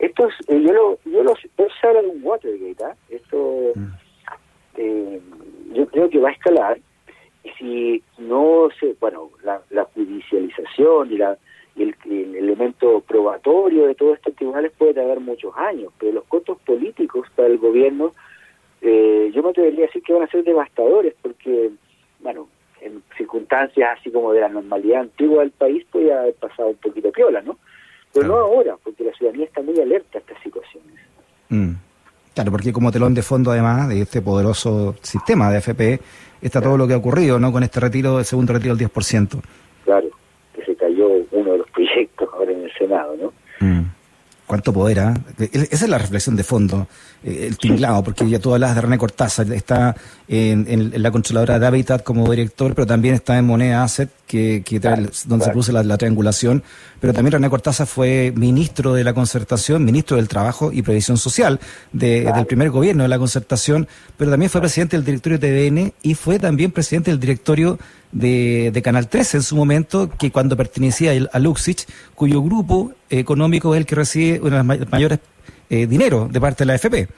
esto 0.00 0.28
es, 0.28 0.34
eh, 0.48 0.62
yo 0.62 0.72
lo, 0.72 0.98
yo 1.04 1.22
lo, 1.22 1.34
se 1.36 1.86
habla 1.86 2.00
de 2.00 2.08
un 2.08 2.24
Watergate, 2.24 2.84
¿ah? 2.84 2.96
esto 3.10 3.72
mm. 3.74 3.86
eh, 4.78 5.20
yo 5.74 5.86
creo 5.88 6.08
que 6.08 6.18
va 6.18 6.30
a 6.30 6.32
escalar 6.32 6.78
y 7.44 7.50
si 7.50 8.02
no 8.16 8.68
se, 8.80 8.96
bueno, 8.98 9.30
la, 9.42 9.84
judicialización 9.94 11.12
y 11.12 11.18
la 11.18 11.36
el, 11.76 11.94
elemento 12.34 13.00
probatorio 13.02 13.86
de 13.86 13.94
todos 13.94 14.16
estos 14.16 14.34
tribunales 14.36 14.72
puede 14.76 14.94
tardar 14.94 15.20
muchos 15.20 15.54
años, 15.56 15.92
pero 15.98 16.12
los 16.12 16.24
costos 16.24 16.58
políticos 16.62 17.26
para 17.36 17.48
el 17.48 17.58
gobierno, 17.58 18.14
eh, 18.80 19.30
yo 19.34 19.42
me 19.42 19.50
atrevería 19.50 19.84
a 19.84 19.86
decir 19.86 20.02
que 20.02 20.14
van 20.14 20.22
a 20.22 20.30
ser 20.30 20.44
devastadores, 20.44 21.14
porque, 21.20 21.70
bueno, 22.20 22.48
en 22.50 22.59
circunstancias 23.30 23.98
así 23.98 24.10
como 24.10 24.32
de 24.32 24.40
la 24.40 24.48
normalidad 24.48 25.02
antigua 25.02 25.40
del 25.40 25.52
país, 25.52 25.84
puede 25.90 26.12
haber 26.12 26.34
pasado 26.34 26.70
un 26.70 26.76
poquito 26.76 27.10
piola, 27.12 27.40
¿no? 27.42 27.56
pero 28.12 28.26
no 28.26 28.36
ahora, 28.36 28.76
porque 28.82 29.04
la 29.04 29.12
ciudadanía 29.12 29.46
está 29.46 29.62
muy 29.62 29.78
alerta 29.78 30.18
a 30.18 30.20
estas 30.20 30.42
situaciones. 30.42 30.98
Mm. 31.48 31.72
Claro, 32.34 32.50
porque 32.50 32.72
como 32.72 32.90
telón 32.90 33.14
de 33.14 33.22
fondo, 33.22 33.52
además 33.52 33.88
de 33.88 34.02
este 34.02 34.20
poderoso 34.20 34.96
sistema 35.02 35.50
de 35.50 35.58
AFP, 35.58 36.00
está 36.42 36.60
todo 36.60 36.76
lo 36.76 36.88
que 36.88 36.94
ha 36.94 36.96
ocurrido, 36.96 37.38
¿no? 37.38 37.52
Con 37.52 37.62
este 37.62 37.78
retiro, 37.80 38.18
el 38.18 38.24
segundo 38.24 38.52
retiro 38.52 38.74
del 38.74 38.88
10%. 38.88 39.40
Claro, 39.84 40.08
que 40.54 40.64
se 40.64 40.74
cayó 40.74 41.08
uno 41.30 41.52
de 41.52 41.58
los 41.58 41.70
proyectos 41.70 42.28
ahora 42.32 42.52
en 42.52 42.64
el 42.64 42.72
Senado, 42.72 43.16
¿no? 43.16 43.32
Mm 43.60 43.99
cuánto 44.50 44.72
poder, 44.72 44.98
¿ah? 44.98 45.14
Esa 45.38 45.84
es 45.84 45.88
la 45.88 45.96
reflexión 45.96 46.34
de 46.34 46.42
fondo, 46.42 46.88
eh, 47.22 47.46
el 47.46 47.56
tinglado, 47.56 48.02
porque 48.02 48.28
ya 48.28 48.40
tú 48.40 48.52
hablas 48.52 48.74
de 48.74 48.80
René 48.80 48.98
Cortázar, 48.98 49.48
está 49.52 49.94
en, 50.26 50.92
la 51.00 51.12
controladora 51.12 51.60
de 51.60 51.66
Habitat 51.68 52.02
como 52.02 52.28
director, 52.28 52.74
pero 52.74 52.84
también 52.84 53.14
está 53.14 53.38
en 53.38 53.46
Moneda 53.46 53.84
Asset, 53.84 54.10
que, 54.26 54.64
donde 55.26 55.44
se 55.44 55.52
puso 55.52 55.70
la, 55.70 55.96
triangulación, 55.96 56.64
pero 56.98 57.12
también 57.12 57.34
René 57.34 57.48
Cortázar 57.48 57.86
fue 57.86 58.32
ministro 58.34 58.92
de 58.92 59.04
la 59.04 59.14
concertación, 59.14 59.84
ministro 59.84 60.16
del 60.16 60.26
Trabajo 60.26 60.72
y 60.72 60.82
Previsión 60.82 61.16
Social 61.16 61.60
del 61.92 62.44
primer 62.46 62.70
gobierno 62.70 63.04
de 63.04 63.08
la 63.08 63.20
concertación, 63.20 63.86
pero 64.16 64.32
también 64.32 64.50
fue 64.50 64.60
presidente 64.60 64.96
del 64.96 65.04
directorio 65.04 65.38
de 65.38 65.70
TVN 65.70 65.92
y 66.02 66.14
fue 66.14 66.40
también 66.40 66.72
presidente 66.72 67.12
del 67.12 67.20
directorio 67.20 67.78
de, 68.12 68.80
Canal 68.82 69.08
13 69.08 69.38
en 69.38 69.42
su 69.42 69.56
momento, 69.56 70.08
que 70.18 70.30
cuando 70.30 70.56
pertenecía 70.56 71.12
a 71.32 71.38
Luxich, 71.38 71.86
cuyo 72.14 72.42
grupo 72.42 72.92
económico 73.08 73.74
es 73.74 73.80
el 73.80 73.86
que 73.86 73.94
recibe 73.94 74.40
uno 74.40 74.62
de 74.62 74.78
los 74.78 74.90
mayores 74.90 75.20
eh, 75.68 75.86
dinero 75.86 76.28
de 76.30 76.40
parte 76.40 76.64
de 76.64 76.66
la 76.66 76.74
FP. 76.74 77.08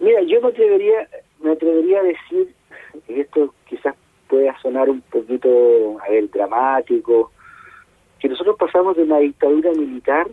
Mira, 0.00 0.22
yo 0.26 0.40
me 0.40 0.48
atrevería, 0.48 1.08
me 1.42 1.52
atrevería 1.52 2.00
a 2.00 2.02
decir, 2.02 2.54
y 3.08 3.20
esto 3.20 3.54
quizás 3.68 3.94
pueda 4.28 4.54
sonar 4.60 4.88
un 4.88 5.00
poquito, 5.02 5.98
a 6.06 6.10
ver, 6.10 6.30
dramático, 6.30 7.32
que 8.18 8.28
nosotros 8.28 8.56
pasamos 8.58 8.96
de 8.96 9.04
una 9.04 9.18
dictadura 9.18 9.72
militar 9.72 10.26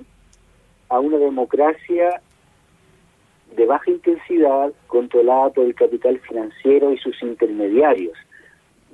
a 0.90 1.00
una 1.00 1.18
democracia 1.18 2.22
de 3.56 3.66
baja 3.66 3.90
intensidad 3.90 4.72
controlada 4.88 5.50
por 5.50 5.66
el 5.66 5.74
capital 5.74 6.20
financiero 6.20 6.92
y 6.92 6.98
sus 6.98 7.22
intermediarios 7.24 8.18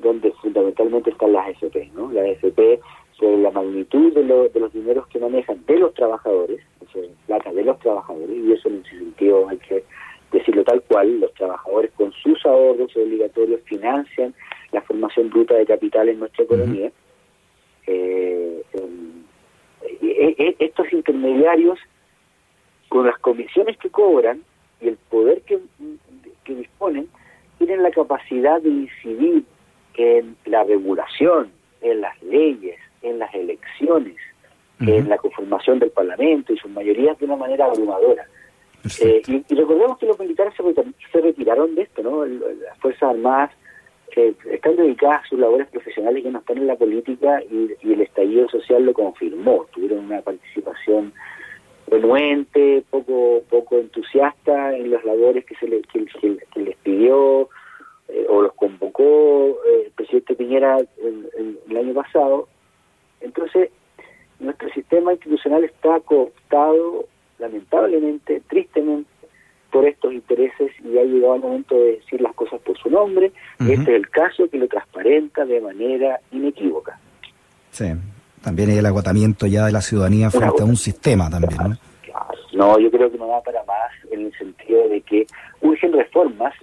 donde 0.04 0.32
fundamentalmente 0.34 1.10
están 1.10 1.34
las 1.34 1.48
AFP, 1.48 1.92
¿no? 1.96 2.12
Las 2.12 2.26
AFP 2.26 2.80
sobre 3.14 3.38
la 3.38 3.52
magnitud 3.52 4.14
de, 4.14 4.24
los 4.60 4.74
dineros 4.74 5.08
que 5.08 5.20
manejan 5.20 5.64
de 5.66 5.80
los 5.80 5.94
trabajadores, 5.94 6.62
o 6.82 6.92
sea, 6.92 7.04
plata 7.26 7.54
de 7.54 7.64
los 7.64 7.80
trabajadores, 7.80 8.36
y 8.36 8.52
eso 8.52 8.70
en 8.70 8.84
ese 8.86 8.98
sentido 8.98 9.48
hay 9.48 9.58
que 9.58 9.84
decirlo 10.32 10.64
tal 10.64 10.82
cual, 10.84 11.20
los 11.20 11.34
trabajadores 11.34 11.92
con 11.92 12.12
sus 12.12 12.44
ahorros 12.46 12.96
obligatorios 12.96 13.62
financian 13.66 14.34
la 14.72 14.82
formación 14.82 15.30
bruta 15.30 15.56
de 15.56 15.66
capital 15.66 16.10
en 16.10 16.20
nuestra 16.20 16.44
economía. 16.44 16.92
Eh, 17.86 18.64
estos 20.60 20.92
intermediarios, 20.92 21.80
con 22.90 23.06
las 23.06 23.18
comisiones 23.20 23.78
que 23.78 23.90
cobran 23.90 24.42
y 24.82 24.88
el 24.88 24.98
poder 25.10 25.42
que, 25.42 25.60
que 26.44 26.56
disponen, 26.56 27.08
tienen 27.58 27.84
la 27.84 27.92
capacidad 27.92 28.62
de 28.62 28.70
incidir 28.70 29.44
en 29.96 30.36
la 30.46 30.64
regulación, 30.64 31.52
en 31.82 32.02
las 32.02 32.22
leyes, 32.24 32.80
en 33.02 33.20
las 33.20 33.34
elecciones, 33.34 34.16
en 34.80 35.08
la 35.08 35.18
conformación 35.18 35.80
del 35.80 35.92
Parlamento 35.92 36.52
y 36.52 36.58
sus 36.58 36.72
mayorías 36.72 37.18
de 37.20 37.26
una 37.26 37.38
manera 37.38 37.66
abrumadora. 37.66 38.28
Eh, 39.02 39.22
y, 39.28 39.56
recordemos 39.56 39.98
que 39.98 40.08
los 40.08 40.20
militares 40.20 40.54
se, 41.12 41.22
retiraron 41.22 41.74
de 41.76 41.84
esto, 41.84 42.04
¿no? 42.04 42.26
Las 42.26 42.78
Fuerzas 42.80 43.12
Armadas 43.12 43.52
eh, 44.16 44.34
están 44.52 44.76
dedicadas 44.76 45.24
a 45.24 45.28
sus 45.30 45.40
labores 45.40 45.68
profesionales 45.70 46.22
que 46.22 46.30
no 46.30 46.40
están 46.40 46.58
en 46.58 46.68
la 46.68 46.76
política 46.76 47.42
y, 47.50 47.74
el 47.82 48.02
estallido 48.02 48.50
social 48.50 48.86
lo 48.86 48.94
confirmó. 48.94 49.66
Tuvieron 49.74 50.06
una 50.06 50.22
participación 50.22 51.14
renuente, 51.88 52.84
poco 52.90 53.42
poco 53.50 53.78
entusiasta 53.78 54.76
en 54.76 54.92
las 54.92 55.04
labores 55.06 55.46
que 55.46 55.56
se 55.56 55.68
le, 55.68 55.82
que, 55.84 56.06
les 56.56 56.76
pidió 56.78 57.50
eh, 58.10 58.26
o 58.30 58.42
los 58.42 58.54
convocó 58.54 59.33
Piñera 60.54 60.78
en, 60.80 61.58
el 61.70 61.78
año 61.78 61.94
pasado. 61.94 62.48
Entonces, 63.22 63.70
nuestro 64.40 64.70
sistema 64.70 65.14
institucional 65.14 65.64
está 65.64 66.00
cooptado 66.02 67.06
lamentablemente, 67.40 68.42
tristemente, 68.50 69.10
por 69.72 69.86
estos 69.88 70.14
intereses 70.14 70.72
y 70.84 70.98
ha 71.00 71.04
llegado 71.04 71.36
el 71.36 71.42
momento 71.42 71.76
de 71.76 71.94
decir 71.94 72.22
las 72.22 72.36
cosas 72.36 72.62
por 72.62 72.78
su 72.78 72.90
nombre. 72.90 73.32
Este 73.60 73.82
es 73.82 73.88
el 73.88 74.10
caso 74.10 74.48
que 74.48 74.58
lo 74.60 74.68
transparenta 74.68 75.46
de 75.46 75.60
manera 75.60 76.20
inequívoca. 76.32 77.00
Sí, 77.72 77.86
también 78.44 78.70
hay 78.70 78.78
el 78.78 78.86
agotamiento 78.86 79.48
ya 79.48 79.66
de 79.66 79.72
la 79.72 79.82
ciudadanía 79.82 80.30
frente 80.30 80.62
a 80.62 80.66
un 80.66 80.76
sistema 80.76 81.28
también. 81.30 81.58
¿no? 81.58 81.78
no, 82.54 82.80
yo 82.80 82.92
creo 82.92 83.12
que 83.12 83.18
no 83.18 83.30
va 83.30 83.42
para 83.42 83.64
más 83.64 83.92
en 84.12 84.28
el 84.28 84.34
sentido 84.38 84.88
de 84.90 85.02
que 85.02 85.26
urgen 85.62 85.92
reformas 85.94 86.54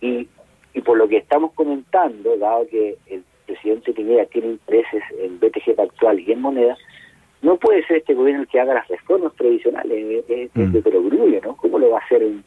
y, 0.00 0.26
y 0.72 0.80
por 0.80 0.96
lo 0.96 1.06
que 1.06 1.18
estamos 1.18 1.52
comentando, 1.52 2.34
dado 2.38 2.66
que 2.68 2.96
el 3.08 3.22
presidente 3.46 3.92
Piñera 3.92 4.26
tiene 4.26 4.48
intereses 4.48 5.02
en 5.20 5.38
BTG 5.38 5.80
actual 5.80 6.20
y 6.20 6.32
en 6.32 6.40
monedas, 6.40 6.78
no 7.42 7.56
puede 7.56 7.86
ser 7.86 7.98
este 7.98 8.14
gobierno 8.14 8.42
el 8.42 8.48
que 8.48 8.58
haga 8.58 8.74
las 8.74 8.88
reformas 8.88 9.32
previsionales, 9.34 10.24
es, 10.28 10.50
mm. 10.54 10.72
de 10.72 10.82
perogrullo, 10.82 11.40
¿no? 11.42 11.56
¿Cómo 11.56 11.78
lo 11.78 11.90
va 11.90 11.98
a 11.98 12.04
hacer 12.04 12.24
un, 12.24 12.42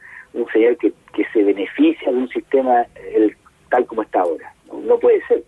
señor 0.52 0.78
que, 0.78 0.92
que 1.14 1.26
se 1.34 1.44
beneficia 1.44 2.12
de 2.12 2.18
un 2.18 2.30
sistema 2.30 2.86
el, 3.14 3.36
tal 3.70 3.86
como 3.86 4.02
está 4.02 4.22
ahora? 4.22 4.54
¿no? 4.72 4.98
puede 5.00 5.22
ser. 5.28 5.44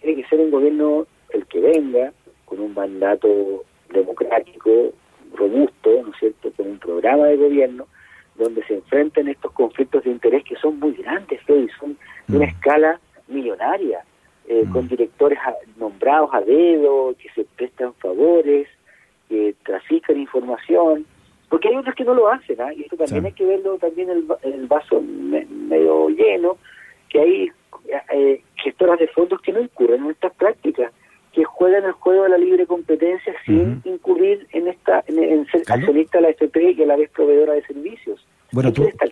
Tiene 0.00 0.22
que 0.22 0.28
ser 0.28 0.40
un 0.40 0.50
gobierno 0.50 1.06
el 1.30 1.46
que 1.46 1.60
venga 1.60 2.12
con 2.46 2.60
un 2.60 2.74
mandato 2.74 3.64
democrático 3.90 4.92
robusto, 5.34 6.02
¿no 6.02 6.10
es 6.10 6.18
cierto?, 6.18 6.50
con 6.56 6.66
un 6.66 6.78
programa 6.78 7.26
de 7.26 7.36
gobierno 7.36 7.86
donde 8.36 8.64
se 8.64 8.74
enfrenten 8.74 9.28
estos 9.28 9.52
conflictos 9.52 10.02
de 10.04 10.10
interés 10.10 10.42
que 10.44 10.56
son 10.56 10.80
muy 10.80 10.92
grandes, 10.94 11.40
Freddy, 11.42 11.68
son 11.78 11.96
de 12.26 12.36
una 12.38 12.46
mm. 12.46 12.48
escala 12.48 13.00
millonaria, 13.28 14.02
eh, 14.50 14.64
con 14.72 14.86
mm. 14.86 14.88
directores 14.88 15.38
nombrados 15.76 16.30
a 16.32 16.40
dedo, 16.40 17.14
que 17.16 17.28
se 17.36 17.44
prestan 17.56 17.94
favores, 17.94 18.66
que 19.28 19.54
trafican 19.64 20.18
información, 20.18 21.06
porque 21.48 21.68
hay 21.68 21.76
otros 21.76 21.94
que 21.94 22.02
no 22.04 22.14
lo 22.14 22.28
hacen, 22.28 22.60
¿ah? 22.60 22.74
y 22.74 22.82
esto 22.82 22.96
también 22.96 23.26
hay 23.26 23.32
que 23.32 23.44
verlo 23.44 23.78
también 23.78 24.10
el, 24.10 24.24
el 24.42 24.66
vaso 24.66 25.00
medio 25.00 26.08
lleno, 26.08 26.56
que 27.08 27.20
hay 27.20 27.50
eh, 28.12 28.42
gestoras 28.56 28.98
de 28.98 29.06
fondos 29.06 29.40
que 29.40 29.52
no 29.52 29.60
incurren 29.60 30.04
en 30.04 30.10
estas 30.10 30.34
prácticas, 30.34 30.92
que 31.32 31.44
juegan 31.44 31.84
el 31.84 31.92
juego 31.92 32.24
de 32.24 32.30
la 32.30 32.38
libre 32.38 32.66
competencia 32.66 33.32
sin 33.46 33.80
incurrir 33.84 34.48
en 34.50 34.66
esta 34.66 35.04
en, 35.06 35.46
ser 35.46 35.62
accionista 35.68 36.18
de 36.18 36.22
la 36.22 36.30
FP 36.30 36.72
y 36.72 36.82
a 36.82 36.86
la 36.86 36.96
vez 36.96 37.08
proveedora 37.10 37.52
de 37.52 37.62
servicios. 37.62 38.26
Bueno, 38.50 38.72
destacarlo. 38.72 39.09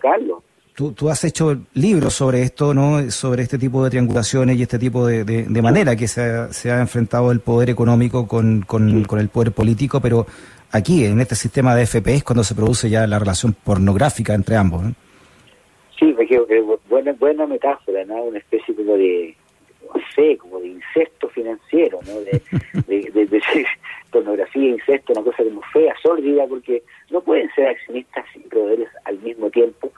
Tú, 0.79 0.93
tú, 0.93 1.09
has 1.09 1.25
hecho 1.25 1.57
libros 1.73 2.13
sobre 2.13 2.41
esto, 2.41 2.73
¿no? 2.73 3.11
Sobre 3.11 3.43
este 3.43 3.57
tipo 3.57 3.83
de 3.83 3.89
triangulaciones 3.89 4.55
y 4.55 4.61
este 4.61 4.79
tipo 4.79 5.05
de, 5.05 5.25
de, 5.25 5.61
manera 5.61 5.93
que 5.97 6.07
se 6.07 6.21
ha, 6.21 6.53
se 6.53 6.71
ha, 6.71 6.79
enfrentado 6.79 7.33
el 7.33 7.41
poder 7.41 7.69
económico 7.69 8.29
con, 8.29 8.61
con, 8.61 9.03
con, 9.03 9.19
el 9.19 9.27
poder 9.27 9.51
político, 9.51 9.99
pero 9.99 10.25
aquí, 10.71 11.03
en 11.03 11.19
este 11.19 11.35
sistema 11.35 11.75
de 11.75 11.83
FP, 11.83 12.15
es 12.15 12.23
cuando 12.23 12.45
se 12.45 12.55
produce 12.55 12.89
ya 12.89 13.05
la 13.07 13.19
relación 13.19 13.57
pornográfica 13.61 14.33
entre 14.33 14.55
ambos, 14.55 14.83
¿no? 14.83 14.93
Sí, 15.99 16.15
buena, 16.87 17.11
buena 17.11 17.45
metáfora, 17.45 18.05
¿no? 18.05 18.15
Una 18.23 18.37
especie 18.37 18.73
como 18.73 18.95
de, 18.95 19.35
no 19.93 20.01
sé, 20.15 20.37
como 20.37 20.61
de 20.61 20.67
incesto 20.67 21.27
financiero, 21.27 21.99
¿no? 22.07 22.21
De, 22.21 22.41
de, 22.87 23.25
de, 23.25 23.41
pornografía, 24.13 24.69
incesto, 24.69 25.11
una 25.11 25.23
cosa 25.23 25.43
como 25.43 25.61
fea, 25.73 25.93
sórdida, 26.01 26.47
porque 26.47 26.83
no 27.09 27.19
pueden 27.19 27.49
ser 27.53 27.67
accionistas 27.67 28.23
y 28.33 28.39
proveedores 28.47 28.87
al 29.03 29.19
mismo 29.19 29.49
tiempo 29.49 29.91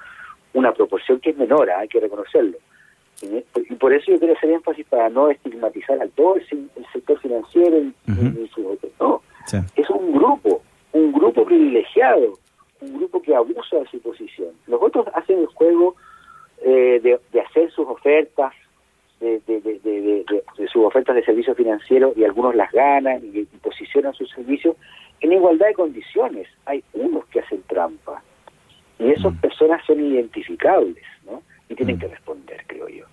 una 0.54 0.74
proporción 0.74 1.20
que 1.20 1.32
es 1.32 1.38
menor, 1.52 1.70
¿ah? 1.70 1.80
hay 1.80 1.88
que 1.88 2.00
reconocerlo. 2.00 2.58
Y 3.22 3.76
por 3.76 3.94
eso 3.94 4.12
yo 4.12 4.18
quiero 4.18 4.34
hacer 4.34 4.50
énfasis 4.50 4.86
para 4.88 5.10
no 5.10 5.30
estigmatizar 5.30 6.02
al 6.02 6.10
todo 6.12 6.38
el, 6.38 6.70
sector 6.92 7.20
financiero 7.20 7.78
y, 7.78 7.94
No, 9.00 9.22
es 9.76 9.90
un 9.90 10.12
grupo, 10.14 10.64
un 10.92 11.12
grupo 11.12 11.46
privilegiado, 11.46 12.34
un 12.80 12.98
grupo 12.98 13.22
que 13.22 13.36
abusa 13.36 13.78
de 13.78 13.86
su 13.88 14.00
posición. 14.00 14.50
Los 14.66 14.82
otros 14.82 15.06
hacen 15.14 15.40
el 15.40 15.46
juego 15.48 15.96
eh, 16.64 17.00
de, 17.32 17.42
hacer 17.42 17.72
sus 17.72 17.88
ofertas, 17.88 18.54
de, 19.20 19.40
sus 20.72 20.84
ofertas 20.84 21.16
de 21.16 21.24
servicios 21.24 21.56
financieros 21.56 22.18
y 22.18 22.24
algunos 22.24 22.56
las 22.56 22.72
ganan 22.72 23.22
y 23.24 23.44
posicionan 23.62 24.16
sus 24.16 24.32
servicios 24.32 24.76
en 25.20 25.34
igualdad 25.34 25.68
de 25.68 25.74
condiciones. 25.76 26.48
Hay 26.66 26.84
unos 26.94 27.26
que 27.28 27.42
hacen 27.42 27.62
trampa 27.68 28.24
y 29.02 29.12
esas 29.12 29.36
personas 29.38 29.84
son 29.86 30.00
identificables, 30.00 31.04
tienen 31.86 31.98
mm. 31.98 32.00
que 32.00 32.08
responder, 32.08 32.63
creo 32.67 32.88
yo. 32.88 33.06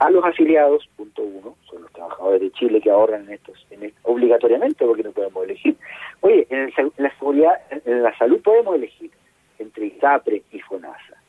A 0.00 0.10
los 0.10 0.24
afiliados, 0.24 0.88
punto 0.96 1.22
uno, 1.22 1.56
son 1.68 1.82
los 1.82 1.92
trabajadores 1.92 2.40
de 2.40 2.50
Chile 2.52 2.80
que 2.80 2.90
ahorran 2.90 3.24
en 3.24 3.32
estos, 3.32 3.66
en 3.70 3.92
obligatoriamente 4.02 4.84
porque 4.84 5.02
no 5.02 5.12
podemos 5.12 5.44
elegir. 5.44 5.76
Oye, 6.20 6.46
en, 6.50 6.72
la 6.96 7.10
seguridad, 7.18 7.60
en 7.84 8.02
la 8.02 8.16
salud 8.16 8.40
podemos 8.42 8.76
elegir 8.76 9.10
entre 9.58 9.86
ISAPRE 9.86 10.42
y 10.52 10.60
FONASA, 10.60 11.22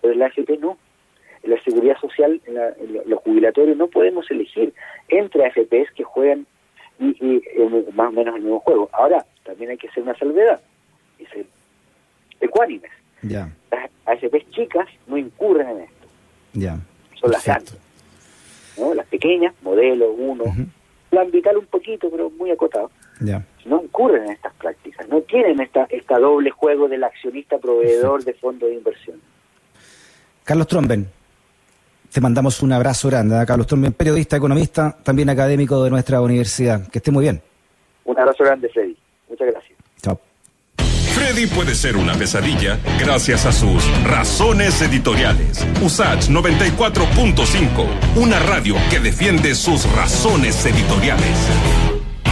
pero 0.00 0.12
en 0.12 0.18
la 0.18 0.26
AFP 0.26 0.58
no. 0.58 0.76
En 1.42 1.50
la 1.50 1.60
seguridad 1.62 1.96
social, 1.98 2.40
en, 2.44 3.08
los 3.08 3.20
jubilatorios 3.20 3.76
no 3.76 3.88
podemos 3.88 4.30
elegir 4.30 4.74
entre 5.08 5.46
AFPs 5.46 5.90
que 5.94 6.04
juegan 6.04 6.46
y, 6.98 7.42
más 7.94 8.08
o 8.08 8.12
menos 8.12 8.36
el 8.36 8.42
mismo 8.42 8.60
juego. 8.60 8.90
Ahora, 8.92 9.24
también 9.44 9.70
hay 9.70 9.78
que 9.78 9.88
hacer 9.88 10.02
una 10.02 10.14
salvedad, 10.16 10.60
y 11.18 11.24
ser 11.26 11.46
ecuánimes 12.40 12.90
ya. 13.22 13.50
Las 13.70 13.90
AFPs 14.06 14.50
chicas 14.50 14.88
no 15.06 15.16
incurren 15.16 15.68
en 15.68 15.80
esto. 15.80 15.99
Ya. 16.52 16.78
Son 17.20 17.30
las 17.30 17.44
grandes. 17.44 17.76
¿no? 18.78 18.94
Las 18.94 19.06
pequeñas, 19.06 19.54
modelo 19.62 20.12
1, 20.12 20.44
plan 21.10 21.30
vital 21.30 21.58
un 21.58 21.66
poquito, 21.66 22.10
pero 22.10 22.30
muy 22.30 22.50
acotado. 22.50 22.90
Ya. 23.20 23.44
No 23.66 23.82
incurren 23.82 24.24
en 24.24 24.32
estas 24.32 24.54
prácticas, 24.54 25.08
no 25.08 25.20
tienen 25.22 25.60
esta, 25.60 25.84
esta 25.90 26.18
doble 26.18 26.50
juego 26.50 26.88
del 26.88 27.04
accionista 27.04 27.58
proveedor 27.58 28.24
de 28.24 28.34
fondos 28.34 28.70
de 28.70 28.76
inversión. 28.76 29.20
Carlos 30.44 30.66
Tromben, 30.66 31.06
te 32.12 32.20
mandamos 32.20 32.62
un 32.62 32.72
abrazo 32.72 33.08
grande. 33.08 33.40
¿eh? 33.40 33.46
Carlos 33.46 33.66
Tromben, 33.66 33.92
periodista, 33.92 34.36
economista, 34.36 34.96
también 35.02 35.28
académico 35.30 35.82
de 35.84 35.90
nuestra 35.90 36.20
universidad. 36.20 36.88
Que 36.88 36.98
esté 36.98 37.10
muy 37.10 37.22
bien. 37.22 37.40
Un 38.04 38.18
abrazo 38.18 38.42
grande, 38.42 38.68
Freddy. 38.68 38.96
Muchas 39.28 39.46
gracias. 39.48 39.78
Freddy 41.20 41.46
puede 41.48 41.74
ser 41.74 41.98
una 41.98 42.14
pesadilla 42.14 42.78
gracias 42.98 43.44
a 43.44 43.52
sus 43.52 43.84
razones 44.04 44.80
editoriales. 44.80 45.66
Usach 45.82 46.30
94.5, 46.30 48.16
una 48.16 48.38
radio 48.38 48.74
que 48.88 49.00
defiende 49.00 49.54
sus 49.54 49.84
razones 49.92 50.64
editoriales. 50.64 51.99